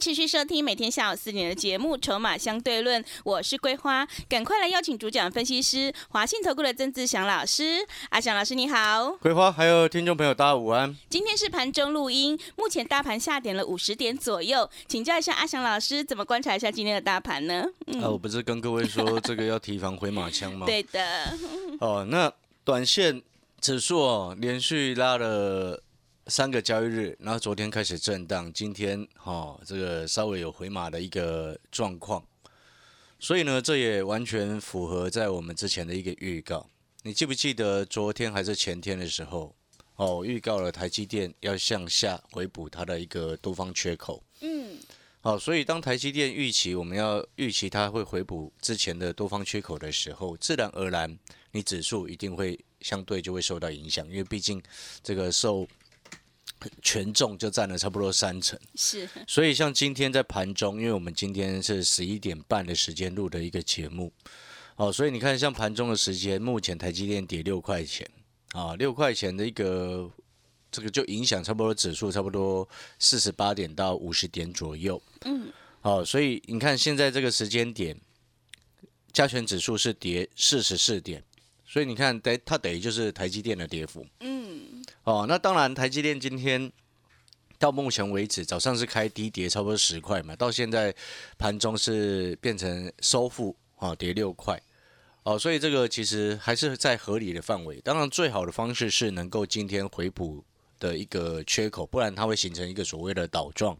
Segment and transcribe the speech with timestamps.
[0.00, 7.86] 欢迎持续收听每天下午四点的节目《筹码相对论》，我是桂花，赶快来邀请主讲分析师华信投顾的曾志祥老师。
[8.08, 10.96] 阿祥老师你好，桂花还有听众朋友大家午安。
[11.10, 17.66] 今天是盘中录音，目前大盘下跌了五十点左右，请教一下阿祥老师，怎么观察一下今天的大盘呢？
[18.00, 20.64] 啊，我不是跟各位说这个要提防回马枪吗？
[20.66, 21.36] 对的，
[21.78, 22.32] 哦，那
[22.64, 23.20] 短线
[23.60, 25.82] 指数哦，连续拉了
[26.30, 32.24] 三个交易日，然后昨天开始震荡，今天哦，这个稍微有回马的一个状况，
[33.18, 36.64] 所以呢，这也完全符合在我们之前的一个预告。
[37.02, 39.52] 你记不记得昨天还是前天的时候，
[39.96, 44.22] 哦，预告了台积电要向下回补它的一个多方缺口。
[44.42, 44.78] 嗯，
[45.22, 51.18] 好，所以当台积电预期我们要预期它会回补之前的多方缺口的时候，自然而然
[51.50, 54.62] 你指数一定会相对就会受到影响，因为毕竟
[55.02, 55.66] 这个受
[56.82, 58.58] 权重就占了差不多三成。
[58.74, 64.12] 是，所以像今天在盘中，因为我们今天是十一点半的时间录的一个节目，
[64.76, 68.08] 哦，所以你看像盘中的时间，目前台积电跌六块钱
[68.52, 70.10] 啊，六块钱的一个
[70.72, 75.00] 这个就影响差不多指数差不多四十八点到五十点左右。
[75.22, 77.96] 嗯，好，所以你看现在这个时间点，
[79.12, 81.22] 加权指数是跌四十四点，
[81.66, 84.06] 所以你看等它等于就是台积电的跌幅。
[84.20, 84.49] 嗯，
[85.04, 86.70] 哦，那当然，台积电今天
[87.58, 90.94] 到目前为止，早上是开低跌差不多十块嘛，到现在
[91.38, 94.60] 盘中是变成收复啊，跌六块。
[95.22, 97.80] 哦，所以这个其实还是在合理的范围。
[97.82, 100.42] 当然，最好的方式是能够今天回补
[100.78, 103.76] 的一个缺口，不然它会形成一个所谓的倒状。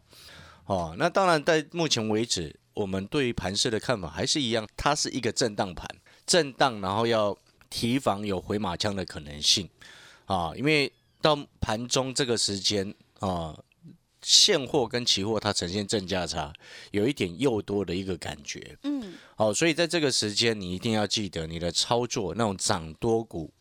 [0.65, 5.87] 哦，那当然，在目前为止，我们对于盘势的看法还是一样，它是一个震荡盘，
[6.25, 7.35] 震荡，然后要
[7.69, 9.69] 提防有回马枪的可能性。
[10.25, 13.57] 啊，因为到盘中这个时间啊，
[14.21, 16.51] 现货跟期货它呈现正价差，
[16.91, 18.77] 有一点又多的一个感觉。
[18.83, 23.51] 嗯，好，所以在这个时间，你一定要记得你的操作那种涨多股，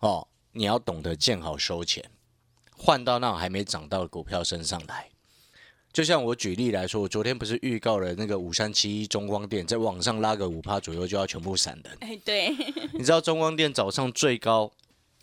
[0.00, 2.10] 哦，你要懂得见好收钱，
[2.76, 5.08] 换到那种还没涨到的股票身上来。
[5.90, 11.96] 就像我举例来说，我昨天不是预告了那个五三七一中光电在往上拉个五趴左右就要全部闪人。
[12.00, 12.50] 哎，对，
[12.92, 14.70] 你知道中光电早上最高，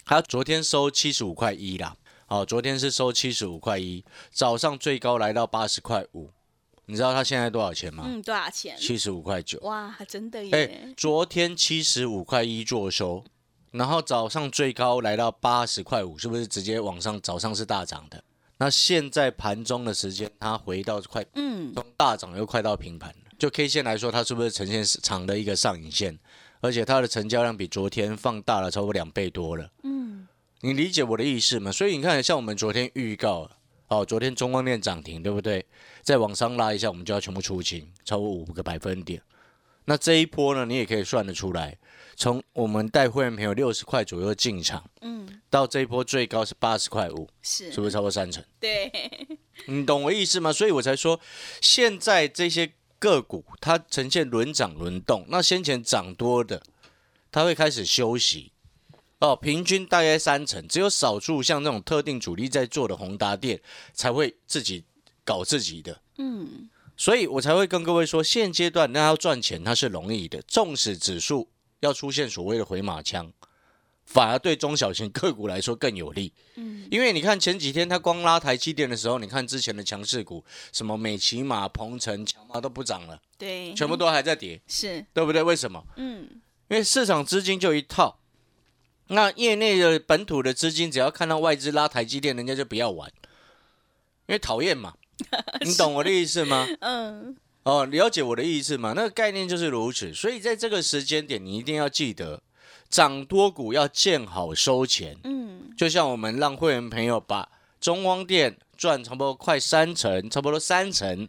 [0.08, 6.30] 它昨天收七十五块一啦，好，昨天是收七十五块一，早上最高来到八十块五，
[6.86, 8.04] 你知道它现在多少钱吗？
[8.06, 8.78] 嗯，多少钱？
[8.78, 9.60] 七十五块九。
[9.62, 10.94] 哇，真的哎、耶！
[10.96, 13.26] 昨天七十五块一做收，
[13.72, 17.20] 然后早上最高来到八十块五，是不是直接往上？
[17.20, 18.24] 早上是大涨的。
[18.58, 23.16] 那现在盘中的时间，它回到快嗯，从大涨又快到平盘了。
[23.40, 26.18] 就 K 线来说，它是不是呈现长的一个上影线？
[26.66, 29.70] 而且它的成交量比昨天放大了超过两倍多了。
[29.84, 30.28] 嗯，
[30.62, 31.72] 你理解我的意思吗？
[31.72, 33.50] 所以你看，像我们昨天预告，
[33.88, 35.64] 哦，昨天中光电涨停，对不对？
[36.02, 39.22] 再往上拉一下，我们就要全部出清，超过五个百分点。
[39.86, 41.78] 那这一波呢，你也可以算得出来，
[42.16, 48.44] 从我们带会员朋友六十块左右进场，嗯，到这一波最高是八十块五，是是不是超过三成？
[48.60, 48.92] 对，
[49.68, 50.52] 你懂我意思吗？
[50.52, 51.20] 所以我才说，
[51.62, 56.62] 现在这些个股它呈现轮涨轮动，那先前涨多的，
[57.32, 58.52] 它会开始休息。
[59.20, 63.60] 哦，平均大约三成，只有少数像那种特定主力在做的宏达电
[63.94, 64.84] 才会自己
[65.24, 71.48] 搞自己的，嗯，所以我才会跟各位说，现阶段那要赚钱它是容易的，纵使指数
[71.80, 73.32] 要出现所谓的回马枪，
[74.06, 76.32] 反而对中小型个股来说更有利。
[76.56, 85.44] 嗯，因为你看前几天它光拉台积电的时候，你看之前的强势股，什么美骑马、鹏程、强马都不涨了，对，全部都还在跌，是，对不对？
[85.44, 85.84] 为什么？
[85.98, 86.30] 嗯，
[86.70, 88.20] 因为市场资金就一套，
[89.08, 93.12] 那业内的本土的资金只要看到外资拉台积电，人家就不要玩，
[94.28, 94.94] 因为讨厌嘛。
[95.64, 96.68] 你懂我的意思吗？
[96.82, 98.92] 嗯，哦，了解我的意思吗？
[98.94, 100.14] 那个概念就是如此。
[100.14, 102.44] 所以在这个时间点，你一定要记得，
[102.96, 105.18] 涨多股要见好收钱。
[105.26, 107.50] 嗯，就像我们让会员朋友把
[107.82, 111.28] 中光电赚差不多快三成，差不多三成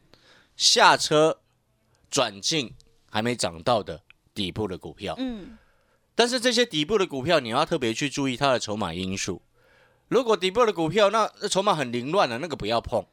[0.57, 1.41] 下车
[2.09, 2.73] 转进
[3.11, 4.01] 还没涨到的
[4.33, 5.17] 底部的股票。
[5.19, 5.59] 嗯，
[6.15, 9.43] 但是这些底部的股票，你要特别去注意它的筹码因素。
[10.07, 13.05] 如果底部的股票那那筹码很凌乱的，那个不要碰，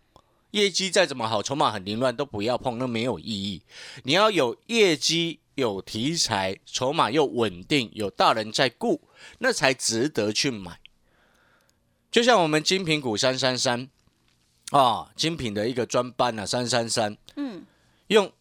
[0.52, 3.64] 业绩再怎么好，筹码很凌乱都不要碰，那没有意义。
[4.04, 9.02] 你要有业绩、有题材，筹码又稳定，有大人在顾，
[9.40, 10.80] 那才值得去买。
[12.12, 13.90] 就像我们精品股三三三
[14.72, 17.66] 啊，精品的一个专班啊，三三三，嗯，
[18.08, 18.32] 用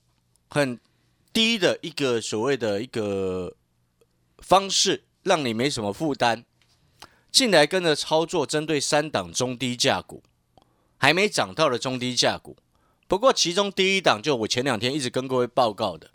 [0.48, 0.78] 很
[1.32, 3.56] 低的一个所谓的一个
[4.38, 6.44] 方式，让你没什么负担，
[7.30, 10.22] 进来跟着操作，针对三档中低价股，
[10.98, 12.56] 还没涨到的中低价股。
[13.08, 16.10] 不过其中第一档就我前两天一直跟各位报告的，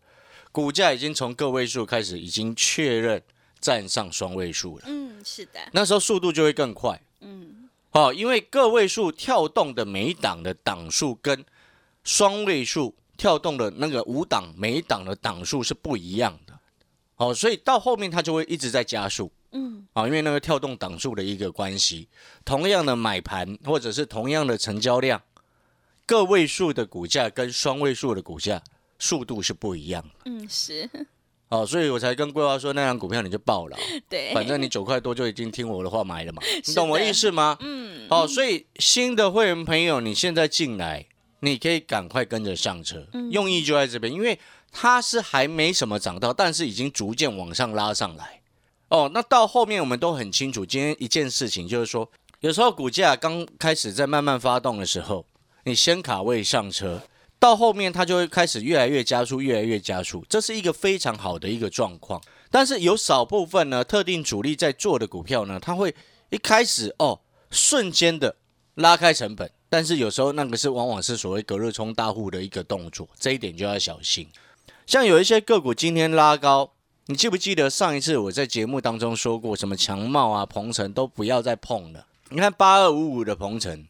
[0.57, 3.21] 股价已经从个位数开始，已经确认
[3.59, 4.85] 站上双位数了。
[4.87, 6.99] 嗯，是的，那时候速度就会更快。
[7.19, 11.45] 嗯，哦，因为个位数跳动的每一档的档数跟
[12.03, 16.59] 双位数跳动的那个五档每一档的档数是不一样的。
[17.17, 19.31] 哦，所以到后面它就会一直在加速。
[19.51, 22.07] 嗯，啊、因为那个跳动档数的一个关系，
[22.43, 25.21] 同样的买盘或者是同样的成交量，
[26.07, 28.63] 个位数的股价跟双位数的股价
[28.99, 30.09] 速度是不一样的。
[30.25, 30.89] 嗯，是。
[31.49, 33.77] 哦，所以我才跟桂花说，那张股票你就爆了，
[34.09, 37.57] 对，反正你九块多就已经听我的话买了嘛， 你懂我意思吗？
[37.61, 41.05] 嗯，哦，所以新的会员朋友，你现在进来，
[41.39, 43.31] 你可以赶快跟着上车，嗯。
[43.31, 44.37] 用意就在这边，因为
[44.73, 48.41] 它是还没什么涨到，但是已经逐渐往上拉上来。
[48.89, 52.09] 哦，那到后面我们都很清楚，今天一件事情就是说，
[52.41, 55.25] 有时候股价刚开始在慢慢发动的时候，
[55.63, 57.01] 你先卡位上车，
[57.39, 62.21] 到后面它就会开始越来越加速，越来越加速，这是一个非常好的一个状况。
[62.49, 65.93] 但是有少部分呢，特定主力在做的股票呢，它会
[66.29, 67.19] 一开始哦，
[67.51, 68.35] 瞬间的
[68.75, 74.27] 拉开成本，但是有时候那个是往往是所谓隔热冲大户的一个动作，这一点就要小心。
[74.85, 76.71] 像有一些个股今天拉高，
[77.07, 82.07] 你记不记得上一次我在节目当中说过，什么强茂啊、鹏程都不要再碰了。
[82.29, 83.85] 你看八二五五的鹏程，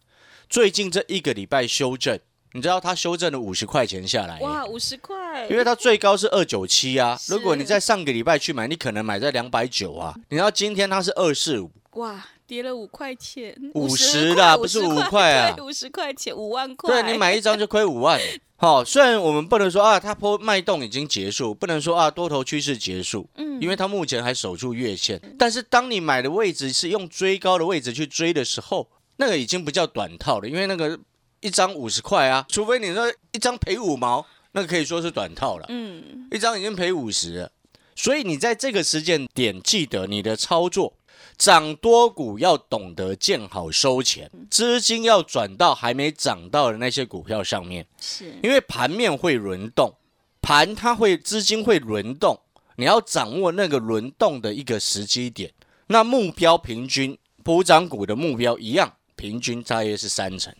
[0.49, 2.19] 最近这一个礼拜修正，
[2.57, 7.15] 你知道他修正了五十块钱下来耶，哇，五十块，因为它最高是二九七啊。
[7.27, 10.15] 如果你在上个礼拜去买，你可能买在两百九啊。
[10.29, 18.19] 你知道今天它是二四五，哇，跌了五块钱，50块啦不是50 5块啊对五十块钱，五万块，对你买一张就亏五万。
[18.59, 25.21] 好、虽然我们不能说啊，它波脉动已经结束，不能说啊多头趋势结束，嗯，因为它目前还守住月线。
[25.37, 30.97] 但是当你买的位置是用追高的位置去追的时候，那个已经不叫短套了，因为那个
[31.47, 35.65] 一张五十块啊，除非你说一张赔五毛，那可以说是短套了。
[35.69, 37.51] 嗯，一张已经赔五十了，
[37.95, 40.93] 所以你在这个时间点记得你的操作，
[41.37, 49.93] 涨多股要懂得见好收钱，资金要转到还没涨到的那些股票上面，是，因为盘面会轮动，
[50.41, 52.37] 盘它会资金会轮动，
[52.75, 55.53] 你要掌握那个轮动的一个时机点，
[55.87, 60.53] 那目标平均普涨股的目标一样，平均大约是三成。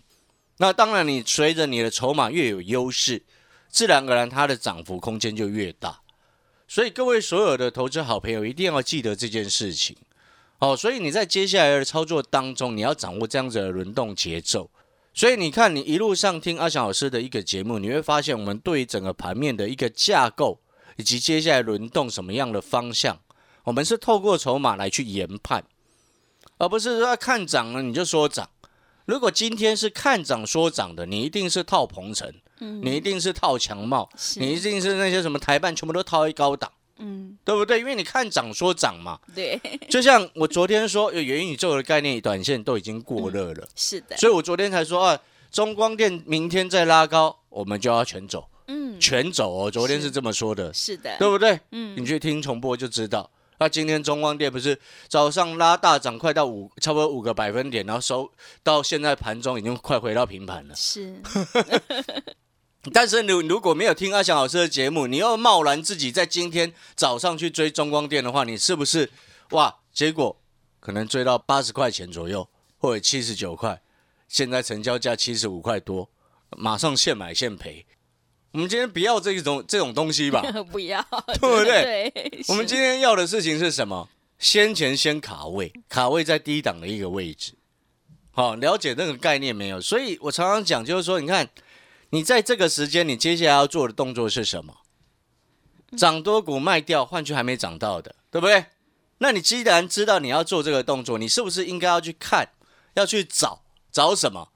[0.57, 3.23] 那当然，你随着你的筹码越有优势，
[3.69, 6.01] 自然而然它的涨幅空间就越大。
[6.67, 9.95] 所以各位所有的投资好朋友一定要记得这件事情。
[10.59, 14.69] 哦，所以你在接下来的操作当中，你要掌握这样子的轮动节奏。
[15.13, 20.59] 所以你看，你一路上听阿翔老师的一个节目，你会发现我们对于整个盘面的一个架构，
[20.95, 23.19] 以及接下来轮动什么样的方向，
[23.63, 25.63] 我们是透过筹码来去研判，
[26.57, 28.49] 而不是说看涨了你就说涨。
[29.07, 32.81] 如果今天是看涨说涨的，你一定是套鹏程，嗯。
[32.83, 37.79] 你一定是套强茂，你一定是那些什么台办全部都套一高档，嗯，对不对？
[37.79, 39.57] 因为你看涨说涨嘛，对，
[39.89, 45.17] 就像我昨天说，有元宇宙的概念，短线都已经过热了，是的，所以我昨天才说啊，
[45.51, 49.71] 中光电明天再拉高，我们就要全走，嗯，全走哦。
[49.71, 50.11] 昨天是。
[50.11, 51.57] 这么说的，是的，对不对？
[51.71, 51.95] 嗯。
[51.95, 53.29] 你去听重播就知道。
[53.59, 58.31] 那今天中光电不是早上拉大涨，快到五，差不多五个百分点，然后收
[58.63, 60.75] 到现在盘中已经快回到平盘了。
[60.75, 61.19] 是，
[62.93, 69.11] 但是你如果没有听阿翔老师的节目，你又贸然自己在今天早上去追中光电的话，你是不是
[69.51, 69.75] 哇？
[69.91, 70.39] 结果
[70.79, 72.47] 可能追到八十块钱左右，
[72.77, 73.81] 或者七十九块，
[74.27, 76.07] 现在成交价七十五块多，
[76.51, 77.85] 马上现买现赔。
[78.57, 80.99] 我们今天不要这种这种东西吧， 不要，
[81.39, 82.09] 对不对？
[82.09, 84.09] 对，我们今天要的事情是什么？
[84.39, 87.53] 先前先卡位，卡位在低档的一个位置。
[88.31, 89.79] 好，了解那个概念没有？
[89.79, 91.47] 所以我常常讲，就是说，你看，
[92.09, 94.77] 你在这个时间，你接下来要做的动作是什么？
[95.95, 98.65] 涨多股卖掉，换去还没涨到的，对不对？
[99.19, 102.49] 那你既然知道你要做这个动作，你是不是应该要去看，
[102.95, 103.61] 要去找
[103.91, 104.49] 找什么？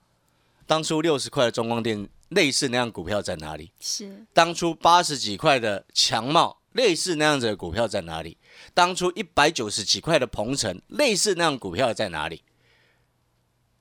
[0.65, 3.71] 当初六十块的中光电类似那样股票在哪里？
[3.79, 8.37] 是，当初八十几块的强茂，类似那样子的股票在哪里？
[8.73, 12.43] 当初一百九十几块的鹏程，类似那样股票在哪里？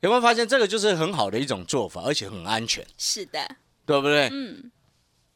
[0.00, 4.28] 有没有发现这个就是很好的一种做法，而且很安全，是的，对不对？
[4.33, 4.71] 嗯，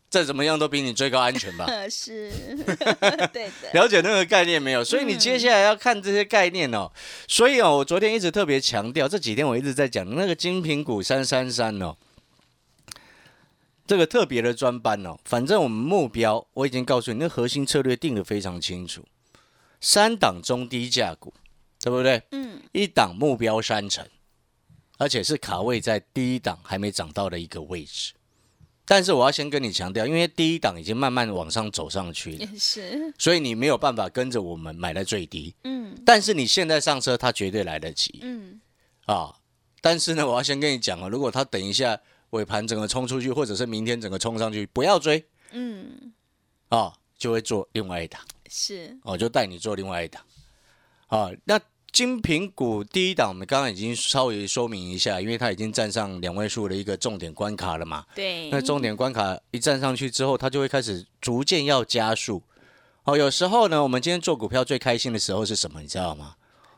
[0.08, 1.66] 再怎么样都比你最高安全吧。
[1.66, 2.30] 呃 是，
[3.30, 4.82] 对的，了解那个概念没有？
[4.82, 6.90] 所以你接下来要看这些概念哦。
[7.28, 11.94] 所以哦，我昨天一直特别强调，这几天我一直在讲那个精品股三三三哦，
[13.86, 15.16] 这个特别的专班哦。
[15.24, 19.04] 反正我们目标我已经告诉你，那核心策略定得非常清楚，
[19.80, 21.32] 三档中低价股，
[21.80, 22.22] 对不对？
[22.30, 24.06] 嗯，一档目标三成，
[24.98, 28.12] 而且是卡位在第一档还没涨到的一个位置。
[28.86, 32.36] 但是我要先跟你强调，因为第一档已经慢慢往上走上去了。
[32.38, 38.60] 也是，所以你没有办法跟着我们买在最低，嗯但是你现在上车，它绝对来得及嗯，
[39.06, 39.34] 啊！
[39.80, 41.98] 但是呢，我要先跟你讲哦，如果它等一下
[42.34, 46.12] 尾盘整个冲出去，或者是明天整个冲上去，不要追嗯，
[46.68, 50.22] 啊，就会做另外一档是，哦，就带你做另外一档
[51.06, 51.30] 啊。
[51.44, 51.60] 那
[51.92, 58.04] 精品股第一档，我们刚刚已经稍微说明一下，因为它已经站上两位数的一个重点关卡了嘛。
[58.14, 62.42] 对，那重点关卡一站上去之后，它就会开始逐渐要加速。
[63.04, 65.80] 哦，有时候呢，我们今天做股票最开心的时候是什么？
[65.80, 66.34] 你知道吗？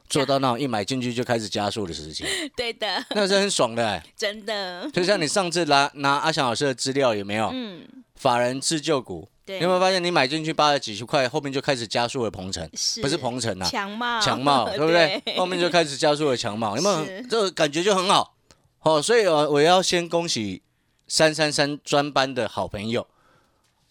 [0.09, 4.03] 做到那种一买进去就开始加速的事情， 对的，那是很爽的、欸。
[4.17, 7.51] 真的，就像你上次拿拿阿翔老师的资料，有没有？
[7.53, 12.69] 嗯，法人自救股，对，你有没有发现你买进去八十几十块，后面就开始加速了鹏程，
[13.03, 15.23] 不是鹏程啊，强茂，强茂， 对不对？
[15.37, 17.23] 后面就开始加速了强茂，有没有？
[17.29, 18.35] 这个感觉就很好。
[18.83, 20.63] 哦，所以我我要先恭喜
[21.09, 23.07] 三三三专班的好朋友。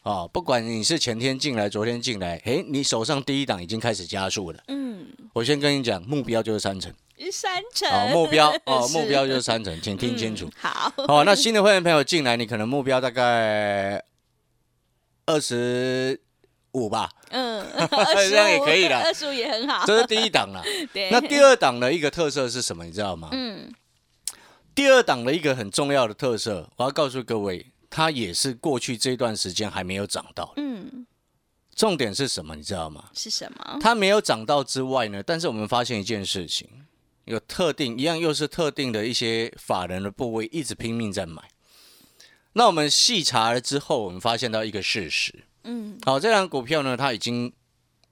[0.05, 4.59] 哦，不管你是前天进来，昨天进来，诶，你手上第一档已经开始加速了。
[4.67, 6.93] 嗯，我先跟你讲，目标就是三成。
[7.31, 10.51] 三成，哦，目标哦， 目标就是三成，请听清楚嗯。
[10.59, 14.00] 好，哦，那新的会员朋友进来，你可能目标大概
[15.25, 16.21] 二十
[16.74, 17.65] 五吧，嗯，
[18.29, 20.62] 这样也可以啦二十五也很好，这是第一档了。
[20.93, 22.85] 对，那第二档的一个特色是什么？
[22.85, 23.29] 你知道吗？
[23.31, 23.74] 嗯，
[24.75, 30.51] 第二档的一个很重要的特色，我要告诉各位，它也是过去这段时间还没有涨到。
[30.57, 31.07] 嗯，
[31.73, 32.53] 重点是什么？
[32.53, 33.05] 你知道吗？
[33.13, 33.79] 是什么？
[33.79, 36.67] 它没有涨到之外呢，但是我们发现一件事情，
[37.23, 41.41] 有特定一样又是特定的一些法人的部位一直拼命在买。
[42.51, 47.53] 那我们细查了之后，我们发现到一个事实，嗯，好，这张股票呢，它已经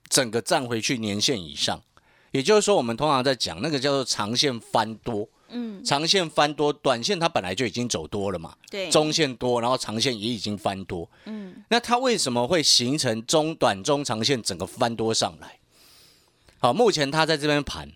[0.07, 1.83] 整个站回去年线以上，
[2.31, 15.59] 也就是说，我们通常在讲那个叫做长线翻多，嗯，长线翻多，短线它本来就已经走多了嘛，对，中线多，然后长线也已经翻多，嗯，那它为什么会形成中短中长线整个翻多上来？
[16.57, 17.87] 好，目前它在这边盘，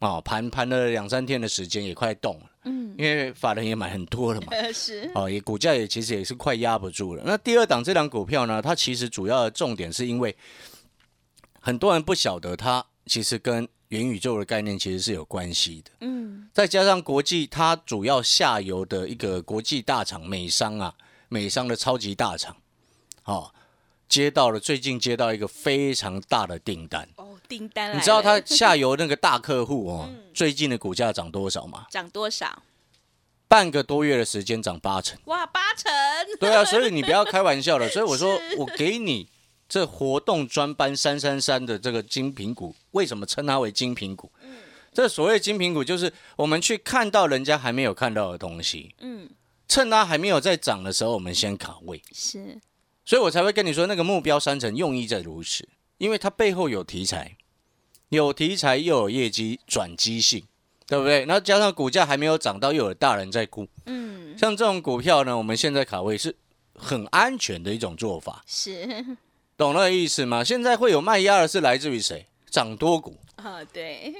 [0.00, 7.22] 哦，盘盘了两三天的时间，也快动了，嗯，因为法人也买很多了嘛， 是，哦，也股价也其实也是快压不住了。
[7.24, 10.34] 那第二档这档股票呢，它其实主要的重点是因为
[11.60, 15.90] 很多人不晓得它其实跟元宇宙的概念其实是有关系的。
[16.00, 20.94] 嗯，再加上国际它主要下游的一个国际大厂美商啊，
[21.28, 22.56] 美商的超级大厂，
[23.24, 23.52] 哦，
[24.08, 27.08] 接到了最近接到一个非常大的订单。
[27.16, 31.86] 哦，订单你知道它下游那个大客户哦， 最近的股价涨多少吗？
[31.90, 32.62] 涨多少？
[33.48, 35.18] 半个多月的时间涨八成。
[35.24, 35.90] 哇，八成，
[36.38, 37.88] 对啊，所以你不要开玩笑了。
[37.88, 39.26] 所以我说， 我给你
[39.68, 44.32] 这活动专班三三三的这个精品股，为什么称它为精品股？
[44.92, 49.28] 这所谓精品股，就是我们去看到人家还没有看到的东西，嗯，
[49.68, 52.02] 趁它还没有在涨的时候，我们先卡位。
[52.10, 52.58] 是，
[53.04, 57.36] 所以我才会跟你说，那个目标三成用意在如此，因为它背后有题材，
[58.08, 60.42] 有题材又有业绩转机性，
[60.86, 61.26] 对不对？
[61.26, 66.34] 然后加上股价还没有涨到，又有大人在估，嗯，像这种股票呢，我们现在卡位是
[66.74, 69.04] 很安全的一种做法，是，
[69.58, 70.42] 懂那个意思吗？
[70.42, 72.26] 现在会有卖压的是来自于谁？
[72.48, 74.14] 涨多股，啊，对，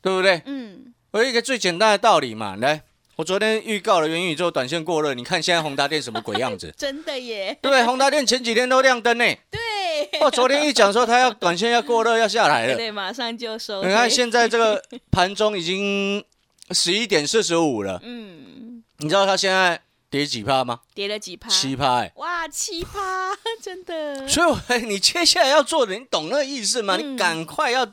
[0.00, 0.40] 对不对？
[0.46, 2.84] 嗯，我有一个最简单的道理嘛，来，
[3.16, 6.72] 我昨天预告了元宇宙短线过热，你看现在宏达电什么鬼样子？
[6.78, 7.84] 真的耶，对？
[7.84, 16.24] 宏达电前几天都亮灯呢，对，哦，昨天一讲说它要短线要过热要下来了，对，马上就收，你看现在这个盘中已经
[16.70, 19.82] 十一点四十五了，嗯，你知道它现在
[20.16, 20.80] 跌几趴吗？
[20.94, 21.48] 跌了几趴？
[21.50, 22.12] 七趴哎。
[22.16, 26.96] 哇，七趴， 真的，所以我， 你接下来要做的，你懂那个意思吗？
[26.96, 27.86] 嗯你赶快要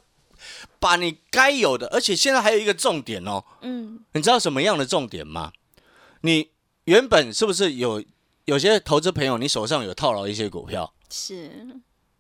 [0.80, 5.52] 把你该有的，而且现在还有一个重点哦，嗯，你知道什么样的重点吗？
[6.22, 6.50] 你
[6.86, 8.02] 原本是不是有
[8.46, 10.94] 有些投资朋友，你手上有套牢一些股票？
[11.10, 11.68] 是，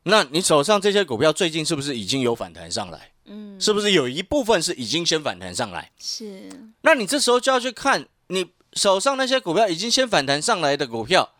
[0.03, 3.11] 那你手上这些股票最近是不是已经有反弹上来？
[3.25, 5.91] 嗯，是不是有一部分是已经先反弹上来？
[5.97, 6.49] 是，
[6.81, 8.45] 那你这时候就要去看你
[8.75, 11.33] 手上那些股票已经先反弹上来的股票，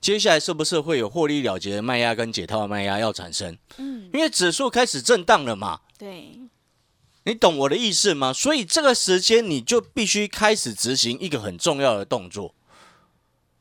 [0.00, 3.56] 接下来是不是会有获利了结的卖压跟解套的卖压要产生？
[3.78, 6.38] 嗯，因为指数开始震荡了嘛，对，
[7.24, 8.32] 你懂我的意思吗？
[8.32, 12.54] 所以这个时间你就必须开始执行一个很重要的动作，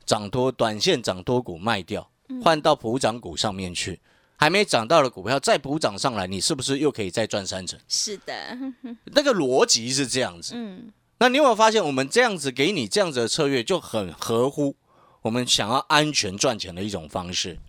[0.05, 2.10] 涨多短线涨多股卖掉，
[2.43, 4.01] 换到普涨股上面去。
[4.36, 7.79] 还没涨到的股票再补涨上来，你是不是又可以再赚三成？
[7.88, 8.57] 是的，
[9.13, 10.53] 那个逻辑是这样子。
[10.53, 14.75] 嗯，那你有没有发现，我们这样子给你这样子的策略，就很合乎
[15.22, 17.60] 我们想要安全赚钱的一种方式，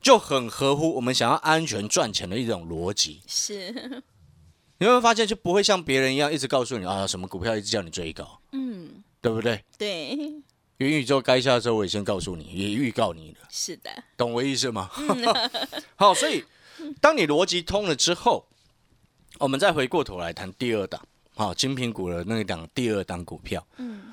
[0.00, 3.22] 就很合乎我们想要安全赚钱的一种逻辑。
[3.28, 3.70] 是，
[4.78, 9.62] 你有没有发现，就不会像别人一样一直告诉你啊，什么股票一直叫你追高，嗯，对不对？
[9.76, 10.16] 对，
[10.78, 14.90] 元宇宙该下的时候，我也先告诉你，也预告你了，是的，懂我意思吗？
[15.94, 16.44] 好，所以
[17.00, 18.46] 当你逻辑通了之后，
[19.38, 21.06] 我们再回过头来谈第二档，
[21.38, 23.64] 好，精品股的那一档第二档股票。
[23.76, 24.12] 嗯，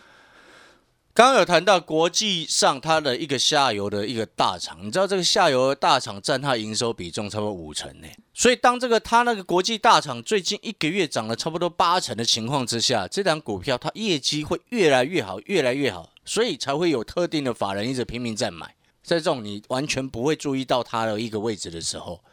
[1.11, 8.07] 刚刚有谈到国际上它的一个下游的一个大厂，你知道这个下游的大厂占它营收比重差不多五成呢。
[8.31, 18.75] 所以当这个它那个国际大厂最近一个月涨了差不多八成的情况之下，这档股票它业绩会越来越好，越来越好，所以才会有特定的法人一直拼命在买。
[19.01, 22.23] 在这种你完全不会注意到它的一个位置的时候，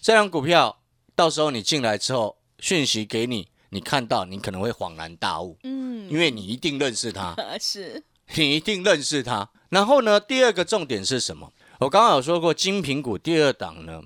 [0.00, 0.78] 这档股票
[1.16, 7.34] 到时候你进来之后，讯息给你，你看到你可能会恍然大悟，嗯，因为你一定认识他。
[7.60, 8.02] 是，
[8.34, 9.48] 你一定认识他。
[9.70, 11.52] 然后呢，第二个重点是什么？
[11.80, 14.02] 我刚刚有说过，金苹果第二档呢，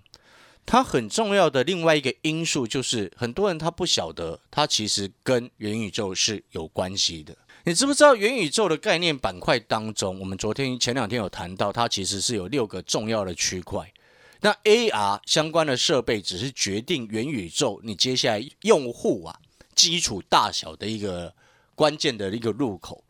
[0.67, 7.37] 它很重要的另外一个因素就是，很多人他不晓得，它其实跟元宇宙是有关系的。
[7.65, 13.93] 你知不知道元宇宙的概念板块当中，我们昨天前两天有谈到，它其实是有六个重要的区块。
[14.41, 19.39] 那 AR 相关的设备只是决定元宇宙你接下来用户啊
[19.75, 21.35] 基础大小的一个
[21.75, 23.05] 关键的一个入口。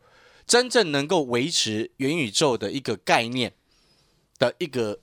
[0.47, 3.53] 真正能够维持元宇宙的一个概念
[4.37, 4.99] 的一个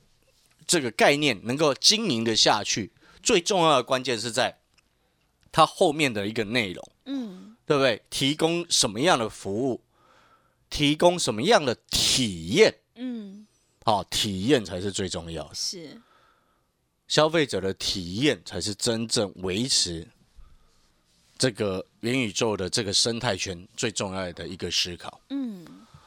[0.66, 4.58] 这个概念能够经营的下去，最重要的关键是在
[5.50, 8.02] 它后面的一个内容，嗯，对不对？
[8.10, 9.82] 提供什么样的服务，
[10.68, 13.46] 提供什么样的体验，嗯，
[13.84, 15.54] 好、体验才是最重要的。
[15.54, 16.02] 是，
[17.06, 20.08] 消费者的体验才是真正维持
[21.38, 25.20] 这个元宇宙的这个生态圈最重要的一个思考。
[25.30, 25.64] 嗯，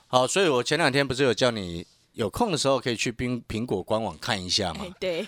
[0.08, 5.26] 好，所以我前两天不是有叫你有空的时候可以去苹苹果官网看一下嘛哎？，对，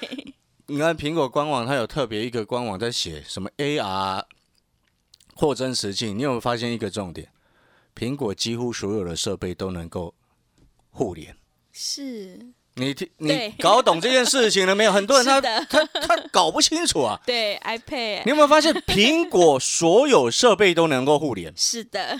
[0.66, 4.26] 你看苹果官网，它有特别一个官网在写什么 AR
[5.36, 7.30] 或真实境，你有没有发现一个重点？
[7.96, 10.14] 苹果几乎所有的设备都能够
[10.92, 11.36] 互联。
[11.72, 14.92] 是，你听，你搞懂这件事情了没有？
[14.92, 17.20] 很多人他 他他搞不清楚啊。
[17.26, 21.54] 对，iPad，你有没有发现，苹果所有设备都能够互联？
[21.58, 22.20] 是的，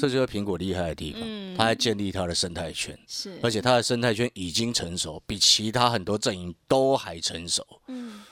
[0.00, 2.98] 这就是苹果厉害的地方，嗯它在建立它的生态圈。
[3.06, 7.64] 是，而且它的生态圈已经成熟，比其他很多阵营都还成熟。
[7.86, 8.22] 嗯，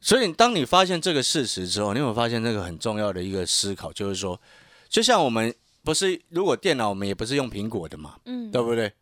[0.00, 4.40] 所以，当你发现这个事实之后，你有没有发现这个很重要的一个思考，就是说，
[4.88, 8.92] 就像我们不是如果电脑我们也不是用苹果的嘛，嗯，对不对？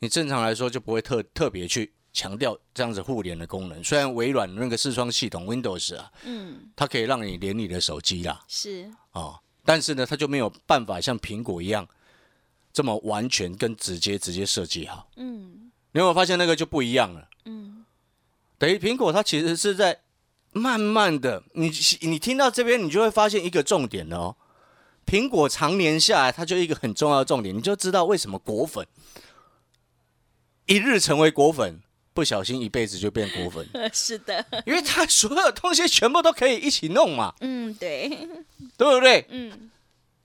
[0.00, 3.82] 你正常来说就不会特特别去强调这样子互联的功能。
[3.84, 11.86] 虽然微软那个视窗系统 Windows 啊，嗯，它可以让你连你的手机啦，是，哦，但是呢，它就没有办法像苹果一样
[12.72, 15.08] 这么完全跟直接直接设计好。
[15.16, 17.28] 嗯，你有没有发现那个就不一样了？
[17.44, 17.84] 嗯，
[18.58, 20.00] 等于苹果它其实是在
[20.52, 24.36] 慢慢的，你你听到这边，你就会发现一个重点了哦。
[25.06, 28.86] 苹果常年下来，它就一个很重要的重点，你就知道为什么果粉
[30.70, 31.80] 一日成为果粉，
[32.14, 38.08] 不小心一辈子就变果粉， 是的，因为他所有东西全部都可以一起弄嘛，嗯，对，
[38.76, 39.26] 对不对？
[39.30, 39.68] 嗯，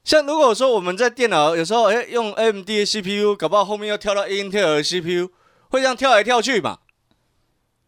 [0.03, 5.31] 像如果说我们在电脑有时候哎用 AMD 的 CPU，搞不好后面又跳到 Intel 的 CPU，
[5.69, 6.77] 会这样跳来跳去嘛。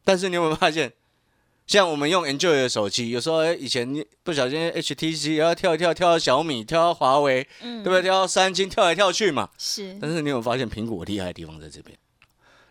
[0.03, 0.93] 但是你有没有发现，
[1.67, 8.01] 像我们用 Enjoy 的手机，有时候哎以前你不小心 HTC 然后跳一跳跳到小米，跳到华为，嗯，对不对？
[8.01, 9.49] 跳到三星，跳来跳去嘛。
[9.59, 11.95] 是，但是你有没有发现苹果厉害的地方在这边？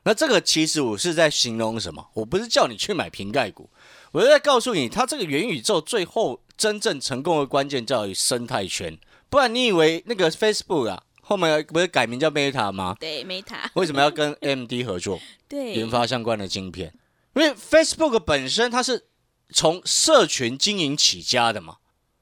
[0.06, 2.08] 那这个其实我是在形容什么？
[2.14, 3.68] 我不是叫你去买瓶盖股，
[4.12, 8.96] 我是在告诉你，它这个元宇宙最后真正成功的关键在于生态圈。
[9.28, 12.94] 不然你以为那个 Facebook 啊，后面不是改名叫 Meta 吗？
[13.00, 16.94] 对，Meta，为什么要跟 AMD 合作 对，研发相关的晶片？
[17.34, 19.06] 因为 Facebook 本身它是
[19.52, 21.78] 从社群经营起家的嘛，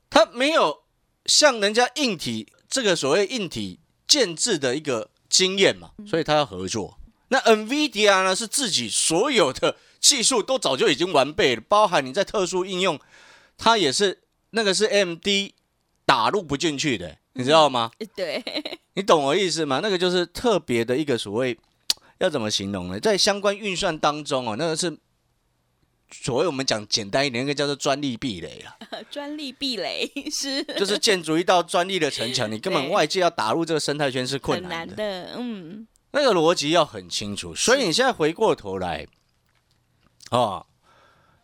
[0.08, 0.84] 它没有
[1.26, 6.98] 像人家硬体这个所谓硬体建制的一个经验嘛，所以它要合作。
[7.28, 13.00] 那 NVIDIA 呢是自己所有的技术都早就已经完备了，包含你在特殊应用，
[13.56, 15.26] 它也是那个是 AMD
[16.04, 17.90] 打入不进去的，你知道吗？
[18.14, 18.42] 对，
[18.94, 19.80] 你懂我意思吗？
[19.82, 21.58] 那个就是特别的一个所谓
[22.18, 23.00] 要怎么形容呢？
[23.00, 24.96] 在相关运算当中哦，那个是
[26.12, 28.76] 所谓我们讲简单一点，那个叫做专利壁垒啊，
[29.10, 34.94] 专利壁垒是就是建筑一道专利的城墙，你根本外界要打入这个生态圈是困难的。
[34.94, 37.52] 难的，嗯，那个逻辑要很清楚。
[37.54, 39.06] 所以你现在回过头来，
[40.30, 40.64] 哦，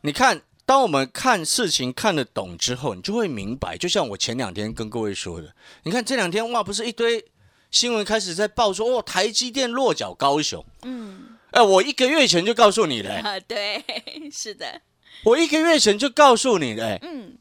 [0.03, 3.77] 你看，当我们看事情看得懂之后，你就会明白。
[3.77, 7.27] 就像我前两天跟各位说的，你看这两天哇，不是一堆
[7.73, 10.65] 新闻开始在报说，哦，台积电落脚高雄。
[10.83, 13.85] 嗯，哎，我一个月前就告诉你了、啊，对，
[14.33, 14.83] 是的，
[15.25, 17.37] 我一个月前就告诉你了、哎嗯，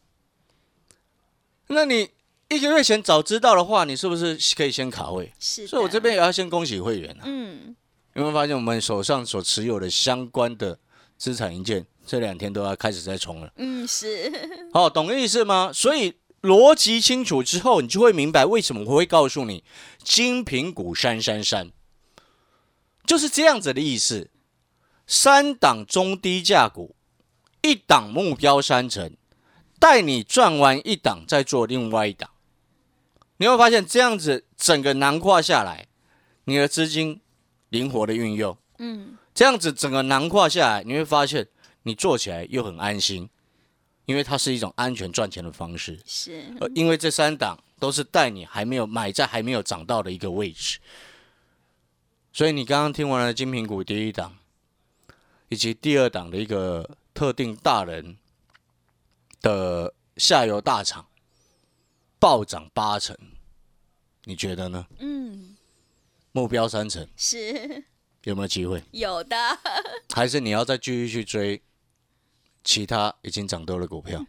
[1.68, 2.10] 那你
[2.50, 5.32] 一个月前早知道的话，你是不是可以先卡位？
[5.40, 7.22] 是，所以我这边也要先恭喜会员啊。
[7.26, 7.76] 嗯，
[8.14, 10.80] 有没有发现我们手上所持有的相关的
[11.16, 13.52] 资产硬件，这两天都要开始在冲了？
[13.58, 14.32] 嗯，是，
[14.74, 15.72] 好、懂意思吗？
[15.72, 19.64] 所以逻辑清楚之后，你就会明白为什么我会告诉你
[20.04, 21.72] 精品股三三三，
[23.06, 24.32] 就是这样子的意思。
[25.06, 26.96] 三档中低价股，
[27.62, 29.16] 一档目标三成，
[29.80, 32.30] 带你赚完一档，再做另外一档。
[33.39, 35.88] 你会发现这样子整个囊括下来，
[36.43, 37.21] 你的资金
[37.69, 41.47] 灵活的运用，嗯，这样子整个囊括下来，你会发现
[41.84, 43.30] 你做起来又很安心，
[44.04, 45.97] 因为它是一种安全赚钱的方式。
[46.06, 50.80] 是，呃，因为这三档都是带你还没有买在还没有涨到的一个位置，
[52.34, 54.38] 所以你刚刚听完了金品股第一档，
[55.47, 58.17] 以及第二档的一个特定大人
[59.41, 61.06] 的下游大厂
[62.19, 63.17] 暴涨八成，
[64.25, 64.86] 你觉得呢？
[64.99, 65.55] 嗯，
[66.34, 67.86] 目标三成是
[68.23, 68.84] 有没有机会？
[68.91, 69.36] 有的，
[70.13, 71.62] 还是你要再继续去追
[72.62, 74.25] 其他已经涨多的股票？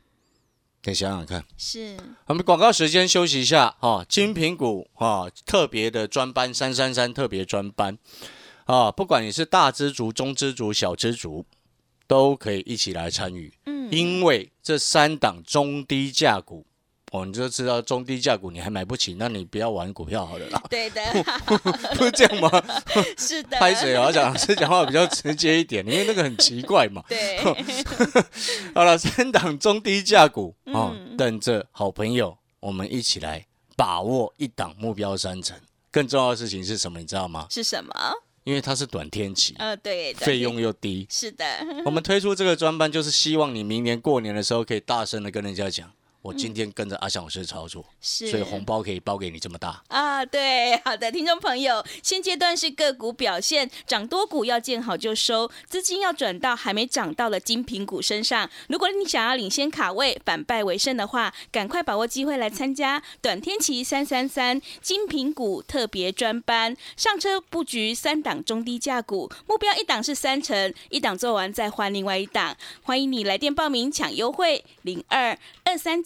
[0.85, 1.45] 你想想看。
[1.59, 7.99] 是，我们广告时间休息一下哈，精品股哈特别的专班三三三特别专班
[8.67, 11.45] 啊，不管你是大知足、中知足、小知足，
[12.07, 16.65] 都可以一起来参与，嗯，因为这三档中低价股。
[17.11, 21.01] 哦，你就知道中低价股你还买不起，那你不要玩股票好了啦，对的，
[21.99, 22.51] 不是这样吗？
[23.19, 24.11] 是的，拍水啊？
[24.13, 27.03] 讲是讲话比较直接一点，因为那个很奇怪嘛。
[27.09, 27.39] 对，
[28.75, 33.47] 好了，三档中低价股哦，嗯等着好朋友，我们一起来
[33.77, 35.57] 把握一档目标三成。
[35.91, 37.01] 更重要的事情是什么？
[37.01, 37.47] 你知道吗？
[37.51, 37.93] 是什么？
[38.45, 41.07] 因为它是短天期，呃，对，费用又低。
[41.11, 41.45] 是的，
[41.85, 45.91] 我们推出这个专班，就是希望你明年过年的时候可以大声的跟人家讲，
[46.23, 49.83] 我今天跟着阿翔老师操作，是，所以红包可以包给你这么大。
[49.89, 58.51] 啊，对，好的，听众朋友，现阶段是个股表现，涨多股要见好就收，资金要转到还没涨到的精品股身上。
[58.69, 72.55] 如果你想要领先卡位、反败为胜的话，赶快把握机会来参加短天期三三三精品股特别专班，上车布局三档中低价股，目标一档是三成，一档做完再换另外一档。
[72.83, 76.03] 欢迎你来电报名抢优惠，零二二三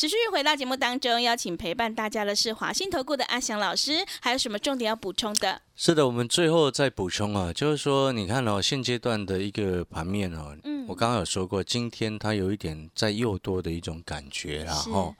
[0.00, 5.60] 持续回到节目当中，邀请陪伴大家的是华信投顾的阿翔老师，还有什么重点要补充的？
[5.76, 10.86] 是的，我们最后再补充啊，就是说，你看哦，现阶段的一个盘面哦，嗯。
[10.88, 14.88] 我刚刚有说过，今天它有一点在诱多的一种感觉啦，是。
[14.88, 15.14] 哦，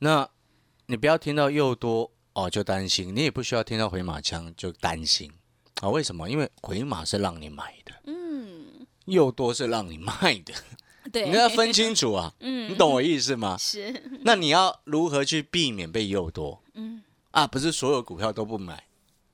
[0.00, 0.28] 那
[0.86, 5.30] 你不要听到诱多哦就担心，你也不需要听到回马枪就担心。
[5.82, 6.28] 啊、为什么？
[6.28, 10.52] 因为回马是让你买的，嗯，诱多是让你卖的，
[11.12, 13.56] 对，你要分清楚啊， 嗯你懂我意思吗？
[13.60, 16.62] 是，那你要如何去避免被诱多？
[16.74, 18.84] 嗯啊，不是所有股票都不买，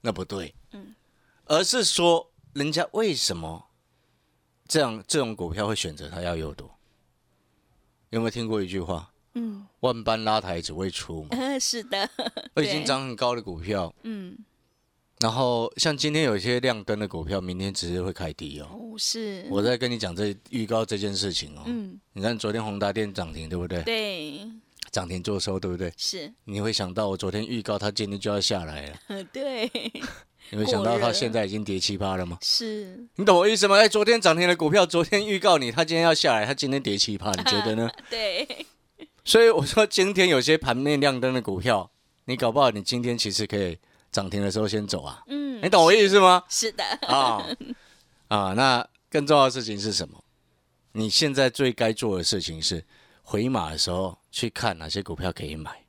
[0.03, 0.55] 那不对。
[0.73, 0.95] 嗯，
[1.47, 3.67] 而是说人家为什么
[4.69, 6.71] 这样这种股票会选择它要诱多？
[8.11, 9.13] 有没有听过一句话？
[9.35, 11.29] 嗯，万般拉抬只为出嘛。
[11.33, 12.09] 呃，是的，
[12.55, 14.37] 我已经对涨很高的股票，嗯，
[15.21, 18.69] 然后像今天有一些亮灯的股票，明天直接会开低哦。
[18.71, 21.63] 哦，是，我在跟你讲这预告这件事情哦。
[21.67, 23.83] 嗯，你看昨天宏达电涨停，对不对？
[23.83, 24.41] 对，
[24.91, 25.91] 涨停做收，对不对？
[25.97, 29.71] 是，你会想到我昨天预告它今天就要下来了，呃， 对，
[30.53, 32.37] 你会想到它现在已经跌七八了吗？
[32.43, 33.77] 是，你懂我意思吗？
[33.77, 37.91] 哎，昨天涨停的股票，昨天预告你它今天要下来，它今天跌七八，你觉得呢？
[38.11, 38.47] 对，
[39.25, 41.91] 所以我说今天有些盘面亮灯的股票，
[42.27, 43.79] 你搞不好你今天其实可以
[44.17, 46.43] 涨停的时候先走啊，嗯，你懂我意思吗？
[46.49, 47.47] 是的，啊
[48.29, 50.25] 啊，那更重要的事情是什么？
[50.93, 52.83] 你现在最该做的事情是
[53.23, 55.85] 回马的时候去看哪些股票可以买，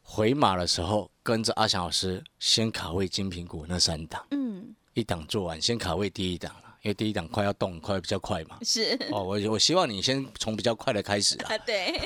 [0.00, 8.58] 回马的时候跟着阿翔老师先卡位精品股那三档，嗯，一档做完先卡位第一档了，因为第一档快要动，快比较快嘛。
[8.62, 11.52] 是，哦，我我希望你先从比较快的开始啊。
[11.52, 12.00] 啊，对，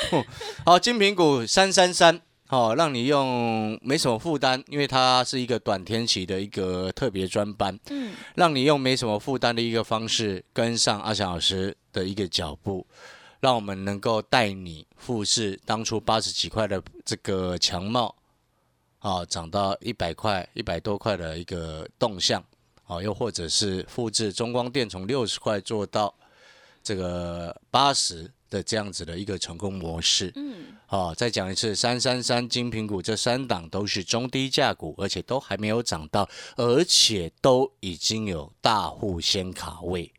[0.64, 2.18] 好，精品股三三三，
[2.50, 12.86] 好，让你用没什么负担，因为它是一个短天期的一个特别专班，嗯，让你用没什么负担的一个方式跟上阿翔老师的一个脚步，
[13.40, 18.14] 让我们能够带你复制当初八十几块的这个强帽，
[19.00, 22.42] 啊，涨到一百块、一百多块的一个动向，
[22.86, 26.14] 啊，又或者是复制中光电从六十块做到
[26.82, 30.32] 这个八十的这样子的一个成功模式。
[30.36, 40.12] 嗯，好、再讲一次，三三三精品股这三档都是中低价股，而且都还没有涨到，而且都已经有大户先卡位。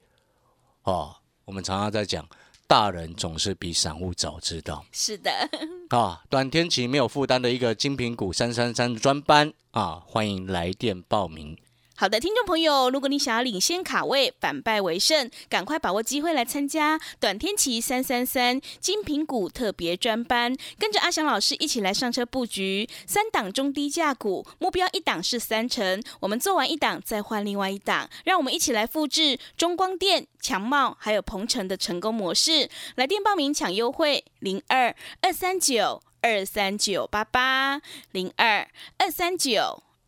[0.84, 1.16] 哦，
[1.46, 2.28] 我们常常在讲，
[2.68, 5.32] 大人总是比散户早知道是的，
[5.90, 6.24] 啊。
[6.30, 11.58] 短天期没有负担的一个精品股三三三专班啊，欢迎来电报名。
[12.00, 32.70] 好的，听众朋友，如果你想要领先卡位、反败为胜，赶快把握机会来参加短天期三三三精品股特别专班，跟着阿翔老师一起来上车布局三档中低价股，目标一档是三成，我们做完一档再换另外一档，让我们一起来复制中光电、强茂还有鹏程的成功模式。
[32.96, 37.82] 来电报名抢优惠，零二二三九二三九八八
[38.14, 38.66] 零二
[39.00, 39.84] 二三九。